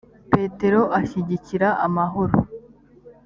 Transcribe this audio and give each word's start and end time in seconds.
petero 0.31 0.81
ashyigikira 0.99 1.67
amahoro 1.85 2.37